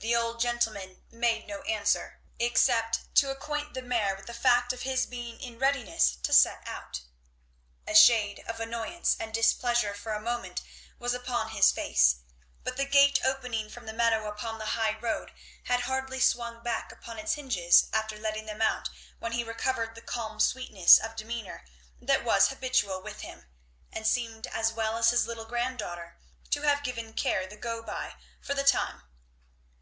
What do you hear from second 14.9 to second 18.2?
road had hardly swung back upon its hinges after